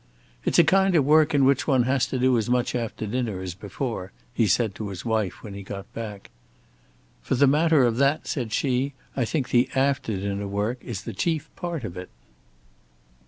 [0.45, 3.39] "It's a kind of work in which one has to do as much after dinner
[3.41, 6.31] as before," he said to his wife when he got back.
[7.21, 11.13] "For the matter of that," said she, "I think the after dinner work is the
[11.13, 12.09] chief part of it."